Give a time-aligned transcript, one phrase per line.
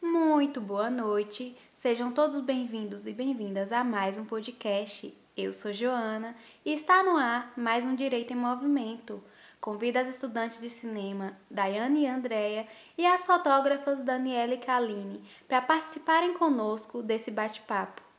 [0.00, 5.14] Muito boa noite, sejam todos bem-vindos e bem-vindas a mais um podcast.
[5.36, 6.34] Eu sou Joana
[6.64, 9.22] e está no ar mais um Direito em Movimento.
[9.60, 12.66] Convido as estudantes de cinema Daiane e Andréia
[12.96, 18.09] e as fotógrafas Daniela e Kaline para participarem conosco desse bate-papo.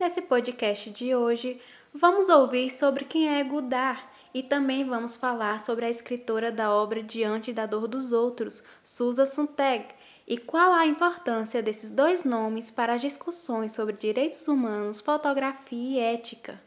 [0.00, 1.60] Nesse podcast de hoje,
[1.92, 7.02] vamos ouvir sobre quem é Godard e também vamos falar sobre a escritora da obra
[7.02, 9.84] Diante da Dor dos Outros, Susan Sontag,
[10.26, 15.98] e qual a importância desses dois nomes para as discussões sobre direitos humanos, fotografia e
[15.98, 16.58] ética.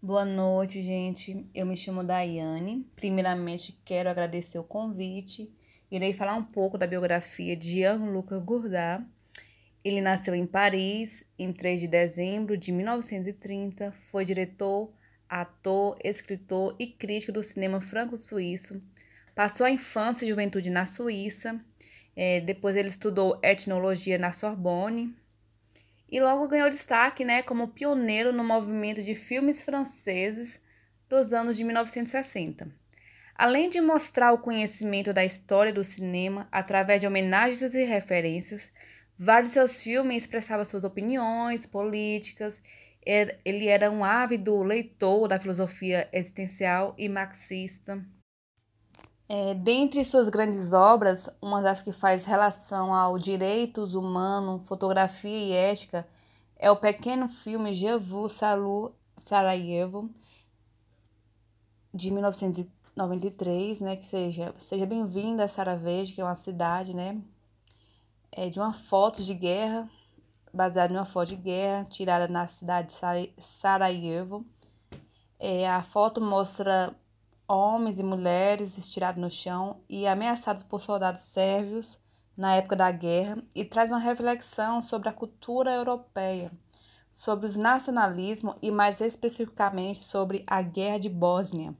[0.00, 1.50] Boa noite, gente.
[1.52, 2.88] Eu me chamo Daiane.
[2.94, 5.52] Primeiramente, quero agradecer o convite.
[5.90, 9.04] Irei falar um pouco da biografia de Jean-Luc Godard.
[9.84, 14.92] Ele nasceu em Paris em 3 de dezembro de 1930, foi diretor
[15.32, 18.82] ator, escritor e crítico do cinema franco-suíço.
[19.34, 21.58] Passou a infância e juventude na Suíça.
[22.14, 25.16] É, depois ele estudou etnologia na Sorbonne.
[26.10, 30.60] E logo ganhou destaque né, como pioneiro no movimento de filmes franceses
[31.08, 32.68] dos anos de 1960.
[33.34, 38.70] Além de mostrar o conhecimento da história do cinema através de homenagens e referências,
[39.18, 42.62] vários de seus filmes expressavam suas opiniões políticas.
[43.04, 48.04] Ele era um ávido leitor da filosofia existencial e marxista.
[49.28, 55.52] É, dentre suas grandes obras, uma das que faz relação ao direitos humanos, fotografia e
[55.52, 56.06] ética
[56.56, 58.38] é o pequeno filme Je vous
[59.16, 60.10] Sarajevo,
[61.94, 67.20] de 1993, né, que seja, seja bem-vinda a Sarajevo, que é uma cidade, né,
[68.32, 69.88] é de uma foto de guerra
[70.52, 74.44] baseado em uma foto de guerra tirada na cidade de Sarajevo.
[75.38, 76.94] É, a foto mostra
[77.48, 81.98] homens e mulheres estirados no chão e ameaçados por soldados sérvios
[82.36, 86.50] na época da guerra e traz uma reflexão sobre a cultura europeia,
[87.10, 91.74] sobre os nacionalismos e mais especificamente sobre a guerra de Bósnia.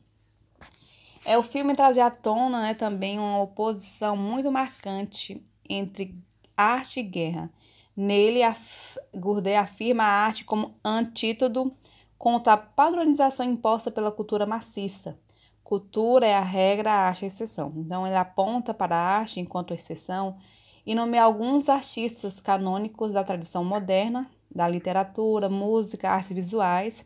[1.24, 6.20] É o filme trazer à tona né, também uma oposição muito marcante entre
[6.56, 7.50] arte e guerra
[7.94, 11.70] Nele, af Gourdet afirma a arte como antídoto
[12.16, 15.18] contra a padronização imposta pela cultura maciça.
[15.62, 17.72] Cultura é a regra, a arte é a exceção.
[17.76, 20.38] Então, ele aponta para a arte enquanto exceção
[20.86, 27.04] e nomeia alguns artistas canônicos da tradição moderna, da literatura, música, artes visuais.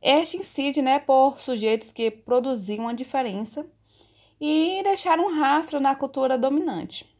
[0.00, 3.66] Este incide né, por sujeitos que produziam a diferença
[4.40, 7.11] e deixaram um rastro na cultura dominante.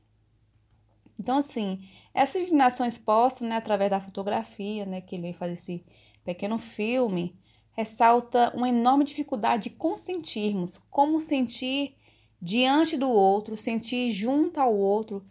[1.22, 1.78] Então, assim,
[2.12, 5.84] essa indignação exposta, né, através da fotografia, né, que ele veio fazer esse
[6.24, 7.38] pequeno filme,
[7.70, 11.94] ressalta uma enorme dificuldade de consentirmos, como sentir
[12.40, 15.24] diante do outro, sentir junto ao outro.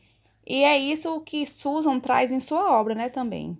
[0.47, 3.57] E é isso que Susan traz em sua obra, né, também.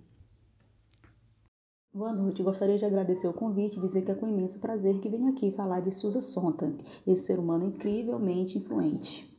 [1.92, 5.10] Boa noite, gostaria de agradecer o convite e dizer que é com imenso prazer que
[5.10, 9.31] venho aqui falar de Susan Sontag, esse ser humano incrivelmente influente.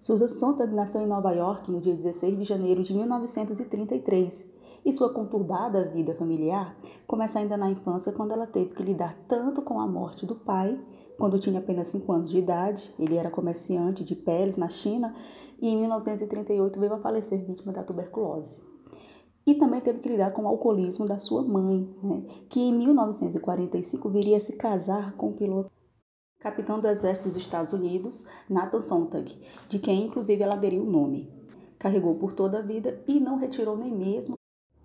[0.00, 4.46] Susan Sontag nasceu em Nova York no dia 16 de janeiro de 1933
[4.84, 9.60] e sua conturbada vida familiar começa ainda na infância quando ela teve que lidar tanto
[9.60, 10.78] com a morte do pai,
[11.18, 15.12] quando tinha apenas 5 anos de idade, ele era comerciante de peles na China
[15.60, 18.60] e em 1938 veio a falecer vítima da tuberculose.
[19.44, 24.08] E também teve que lidar com o alcoolismo da sua mãe, né, que em 1945
[24.10, 25.72] viria a se casar com o piloto
[26.38, 29.36] capitão do Exército dos Estados Unidos, Nathan Sontag,
[29.68, 31.28] de quem inclusive ela aderiu o nome.
[31.76, 34.38] Carregou por toda a vida e não retirou nem mesmo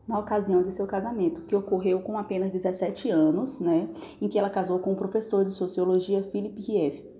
[0.07, 3.87] na ocasião de seu casamento, que ocorreu com apenas 17 anos, né,
[4.19, 7.13] em que ela casou com o professor de sociologia Philip Rieff.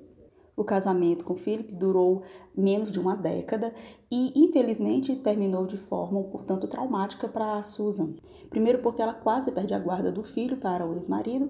[0.55, 2.23] O casamento com Philip durou
[2.55, 3.73] menos de uma década
[4.11, 8.13] e, infelizmente, terminou de forma, portanto, traumática para Susan.
[8.49, 11.49] Primeiro, porque ela quase perde a guarda do filho para o ex-marido,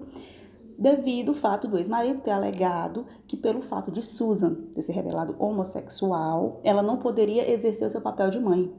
[0.78, 5.36] devido ao fato do ex-marido ter alegado que, pelo fato de Susan ter se revelado
[5.38, 8.72] homossexual, ela não poderia exercer o seu papel de mãe.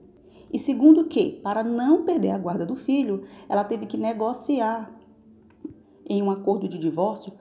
[0.52, 4.92] E segundo que, para não perder a guarda do filho, ela teve que negociar
[6.06, 7.34] em um acordo de divórcio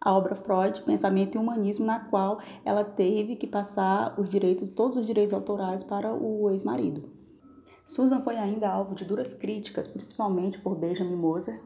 [0.00, 4.96] a obra Freud, Pensamento e Humanismo, na qual ela teve que passar os direitos, todos
[4.96, 7.08] os direitos autorais para o ex-marido.
[7.86, 11.62] Susan foi ainda alvo de duras críticas, principalmente por Benjamin Moser,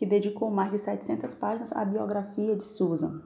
[0.00, 3.20] que dedicou mais de 700 páginas à biografia de Susan.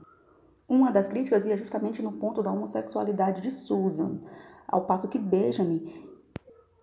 [0.68, 4.18] Uma das críticas ia justamente no ponto da homossexualidade de Susan,
[4.66, 5.86] ao passo que Benjamin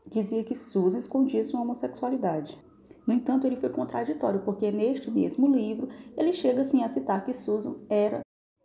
[0.08, 2.58] dizia que Susan escondia sua homossexualidade.
[3.06, 7.34] No entanto, ele foi contraditório, porque neste mesmo livro ele chega assim a citar que
[7.34, 8.22] Susan era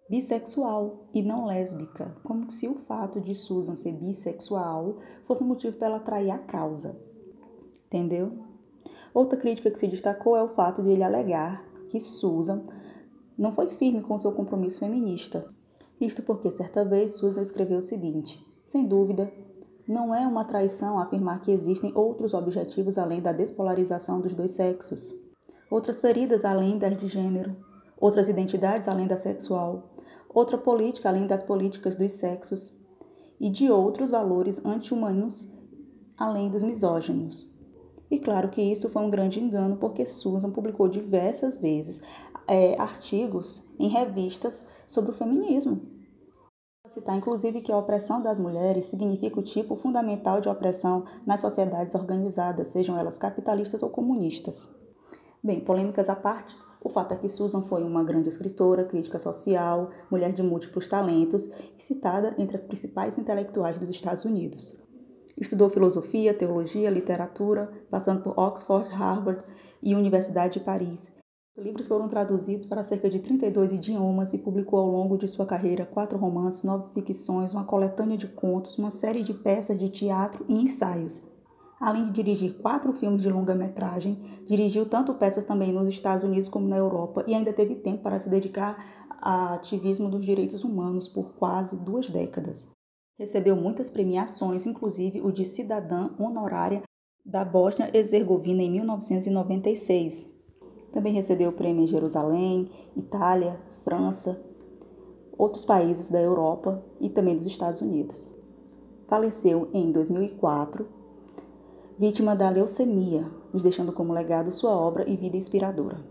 [0.09, 5.89] bissexual e não lésbica, como se o fato de Susan ser bissexual fosse motivo para
[5.89, 6.97] ela trair a causa.
[7.87, 8.46] Entendeu?
[9.17, 12.63] Outra crítica que se destacou é o fato de ele alegar que Susan
[13.39, 15.49] não foi firme com seu compromisso feminista.
[15.99, 19.33] Isto porque certa vez Susan escreveu o seguinte: sem dúvida,
[19.89, 25.15] não é uma traição afirmar que existem outros objetivos além da despolarização dos dois sexos,
[25.71, 27.57] outras feridas além das de gênero,
[27.99, 29.95] outras identidades além da sexual,
[30.29, 32.79] outra política além das políticas dos sexos
[33.41, 35.51] e de outros valores anti-humanos
[36.19, 37.56] além dos misóginos.
[38.11, 42.01] E claro que isso foi um grande engano, porque Susan publicou diversas vezes
[42.47, 45.81] é, artigos em revistas sobre o feminismo.
[46.87, 51.97] Citar inclusive que a opressão das mulheres significa o tipo fundamental de opressão nas sociedades
[51.97, 54.73] organizadas, sejam elas capitalistas ou comunistas.
[55.43, 59.91] Bem, polêmicas à parte, o fato é que Susan foi uma grande escritora, crítica social,
[60.09, 64.86] mulher de múltiplos talentos e citada entre as principais intelectuais dos Estados Unidos.
[65.39, 69.43] Estudou filosofia, teologia, literatura, passando por Oxford, Harvard
[69.83, 71.13] e Universidade de Paris.
[71.55, 75.45] Os livros foram traduzidos para cerca de 32 idiomas e publicou ao longo de sua
[75.45, 80.45] carreira quatro romances, nove ficções, uma coletânea de contos, uma série de peças de teatro
[80.49, 81.23] e ensaios.
[81.79, 86.67] Além de dirigir quatro filmes de longa-metragem, dirigiu tanto peças também nos Estados Unidos como
[86.67, 91.35] na Europa e ainda teve tempo para se dedicar a ativismo dos direitos humanos por
[91.35, 92.76] quase duas décadas.
[93.19, 96.83] Recebeu muitas premiações, inclusive o de cidadã honorária
[97.25, 100.29] da Bósnia-Herzegovina em 1996.
[100.93, 104.39] Também recebeu o prêmio em Jerusalém, Itália, França,
[105.37, 108.31] outros países da Europa e também dos Estados Unidos.
[109.07, 110.87] Faleceu em 2004,
[111.99, 116.05] vítima da leucemia, nos deixando como legado sua obra e vida inspiradora.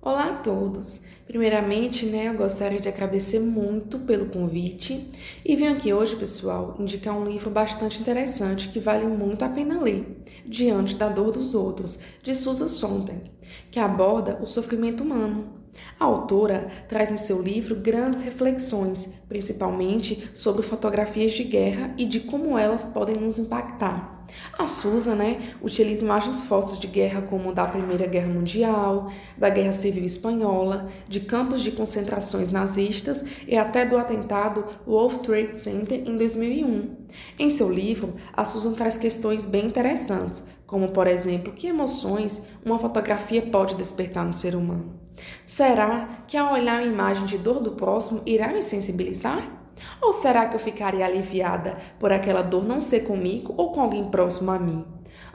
[0.00, 1.04] Olá a todos!
[1.32, 5.10] Primeiramente, né, eu gostaria de agradecer muito pelo convite
[5.42, 9.80] e venho aqui hoje, pessoal, indicar um livro bastante interessante que vale muito a pena
[9.80, 13.30] ler, Diante da Dor dos Outros, de Susan Sontag,
[13.70, 15.62] que aborda o sofrimento humano.
[15.98, 22.20] A autora traz em seu livro grandes reflexões, principalmente sobre fotografias de guerra e de
[22.20, 24.22] como elas podem nos impactar.
[24.58, 29.72] A Susan né, utiliza imagens fortes de guerra como da Primeira Guerra Mundial, da Guerra
[29.72, 36.16] Civil Espanhola, de campos de concentrações nazistas e até do atentado World Trade Center em
[36.16, 36.96] 2001.
[37.38, 42.78] Em seu livro, a Susan traz questões bem interessantes, como por exemplo, que emoções uma
[42.78, 45.00] fotografia pode despertar no ser humano.
[45.46, 49.60] Será que ao olhar a imagem de dor do próximo irá me sensibilizar?
[50.00, 54.10] Ou será que eu ficaria aliviada por aquela dor não ser comigo ou com alguém
[54.10, 54.84] próximo a mim?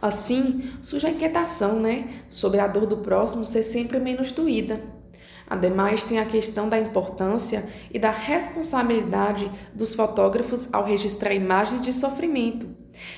[0.02, 4.80] Assim, surge a inquietação, né, sobre a dor do próximo ser sempre menos doída.
[5.50, 11.94] Ademais, tem a questão da importância e da responsabilidade dos fotógrafos ao registrar imagens de
[11.94, 12.68] sofrimento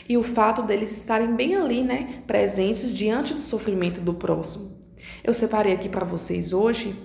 [0.08, 4.78] e o fato deles estarem bem ali, né, presentes diante do sofrimento do próximo.
[5.24, 6.96] Eu separei aqui para vocês hoje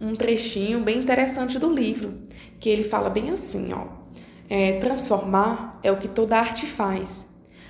[0.00, 2.14] um trechinho bem interessante do livro,
[2.60, 4.04] que ele fala bem assim, ó.
[4.48, 7.25] É, transformar é o que toda arte faz,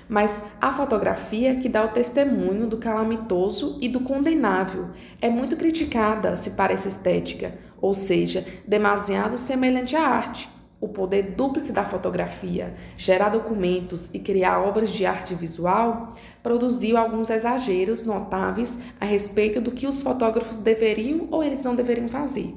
[0.08, 6.36] mas a fotografia que dá o testemunho do calamitoso e do condenável é muito criticada
[6.36, 10.48] se parece estética, ou seja, demasiado semelhante à arte.
[10.79, 17.31] O poder dúplice da fotografia, gerar documentos e criar obras de arte visual, produziu alguns
[17.31, 22.55] exageros notáveis a respeito do que os fotógrafos deveriam ou eles não deveriam fazer.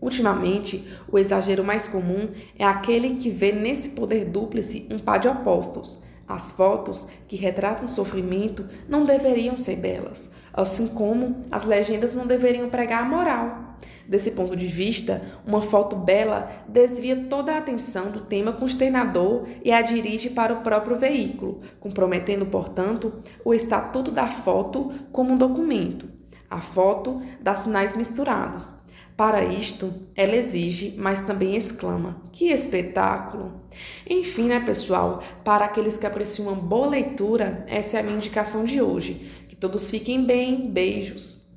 [0.00, 5.28] Ultimamente, o exagero mais comum é aquele que vê nesse poder dúplice um par de
[5.28, 6.02] opostos.
[6.30, 12.70] As fotos que retratam sofrimento não deveriam ser belas, assim como as legendas não deveriam
[12.70, 13.74] pregar a moral.
[14.06, 19.72] Desse ponto de vista, uma foto bela desvia toda a atenção do tema consternador e
[19.72, 23.12] a dirige para o próprio veículo, comprometendo, portanto,
[23.44, 26.08] o estatuto da foto como um documento.
[26.48, 28.79] A foto dá sinais misturados.
[29.20, 33.60] Para isto, ela exige, mas também exclama: Que espetáculo!
[34.08, 35.22] Enfim, né, pessoal?
[35.44, 39.44] Para aqueles que apreciam uma boa leitura, essa é a minha indicação de hoje.
[39.46, 40.70] Que todos fiquem bem.
[40.70, 41.52] Beijos!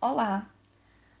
[0.00, 0.48] Olá!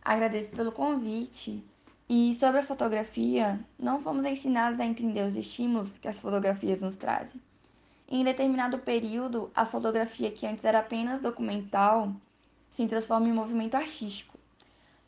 [0.00, 1.60] Agradeço pelo convite.
[2.08, 6.96] E sobre a fotografia, não fomos ensinados a entender os estímulos que as fotografias nos
[6.96, 7.40] trazem.
[8.08, 12.14] Em determinado período, a fotografia que antes era apenas documental
[12.70, 14.29] se transforma em movimento artístico.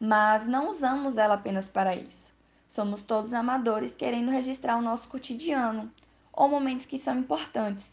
[0.05, 2.33] Mas não usamos ela apenas para isso.
[2.69, 5.89] Somos todos amadores querendo registrar o nosso cotidiano
[6.33, 7.89] ou momentos que são importantes.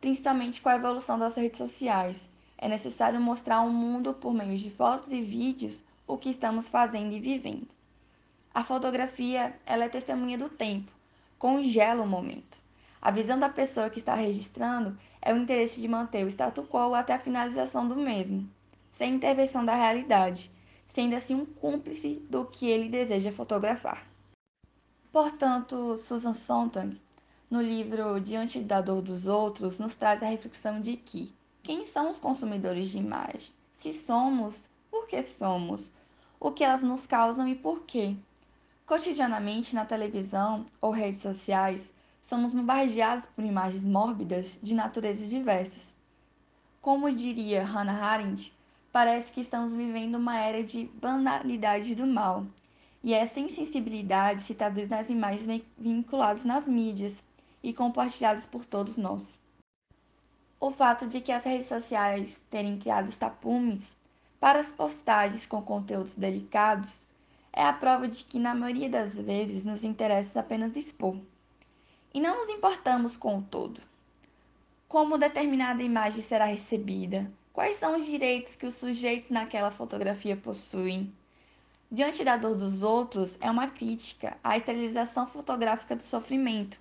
[0.00, 2.28] principalmente com a evolução das redes sociais.
[2.58, 7.12] É necessário mostrar ao mundo, por meio de fotos e vídeos, o que estamos fazendo
[7.12, 7.68] e vivendo.
[8.52, 10.90] A fotografia ela é testemunha do tempo,
[11.38, 12.58] congela o momento.
[13.00, 16.94] A visão da pessoa que está registrando é o interesse de manter o status quo
[16.94, 18.50] até a finalização do mesmo,
[18.90, 20.50] sem intervenção da realidade,
[20.92, 24.06] sendo assim um cúmplice do que ele deseja fotografar.
[25.10, 27.00] Portanto, Susan Sontag,
[27.50, 31.32] no livro Diante da Dor dos Outros, nos traz a reflexão de que
[31.62, 33.52] quem são os consumidores de imagem?
[33.72, 35.92] Se somos, por que somos?
[36.38, 38.16] O que elas nos causam e por quê?
[38.84, 45.94] Cotidianamente, na televisão ou redes sociais, somos bombardeados por imagens mórbidas de naturezas diversas.
[46.80, 48.52] Como diria Hannah Arendt,
[48.92, 52.46] parece que estamos vivendo uma era de banalidade do mal,
[53.02, 57.24] e essa insensibilidade se traduz nas imagens vinculadas nas mídias
[57.62, 59.40] e compartilhadas por todos nós.
[60.60, 63.96] O fato de que as redes sociais terem criado tapumes
[64.38, 66.90] para as postagens com conteúdos delicados
[67.52, 71.16] é a prova de que, na maioria das vezes, nos interessa apenas expor
[72.14, 73.80] e não nos importamos com o todo.
[74.86, 77.30] Como determinada imagem será recebida?
[77.52, 81.12] Quais são os direitos que os sujeitos naquela fotografia possuem?
[81.90, 86.80] Diante da dor dos outros é uma crítica à esterilização fotográfica do sofrimento,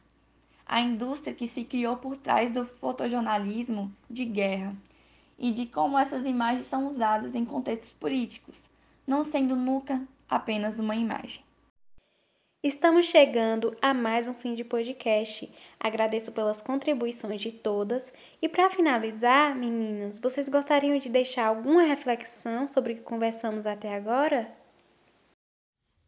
[0.66, 4.74] à indústria que se criou por trás do fotojornalismo de guerra
[5.38, 8.70] e de como essas imagens são usadas em contextos políticos,
[9.06, 11.44] não sendo nunca apenas uma imagem.
[12.64, 15.52] Estamos chegando a mais um fim de podcast.
[15.80, 18.14] Agradeço pelas contribuições de todas.
[18.40, 23.96] E para finalizar, meninas, vocês gostariam de deixar alguma reflexão sobre o que conversamos até
[23.96, 24.48] agora?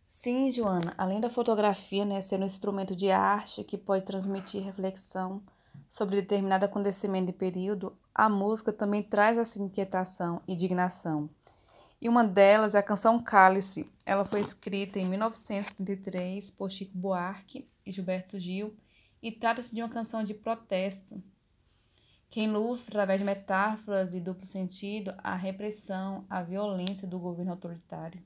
[0.05, 0.93] Sim, Joana.
[0.95, 5.41] Além da fotografia né, ser um instrumento de arte que pode transmitir reflexão
[5.89, 11.31] sobre determinado acontecimento e período, a música também traz essa inquietação e indignação.
[12.03, 13.89] E uma delas é a canção Cálice.
[14.05, 18.75] Ela foi escrita em 1933 por Chico Buarque e Gilberto Gil
[19.21, 21.23] e trata-se de uma canção de protesto
[22.29, 28.21] que ilustra, através de metáforas e duplo sentido, a repressão, a violência do governo autoritário.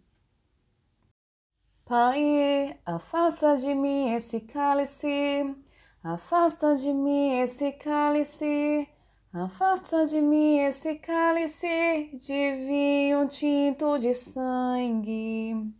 [1.85, 5.55] Pai, afasta de mim esse cálice,
[6.03, 8.89] afasta de mim esse cálice.
[9.33, 15.73] Afasta de mim esse cálice de vinho tinto de sangue.